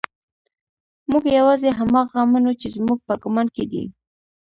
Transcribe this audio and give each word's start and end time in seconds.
موږ 1.09 1.23
يوازې 1.39 1.69
هماغه 1.79 2.21
منو 2.31 2.51
چې 2.61 2.67
زموږ 2.75 2.99
په 3.07 3.13
ګمان 3.23 3.47
کې 3.55 3.65
دي. 3.71 3.83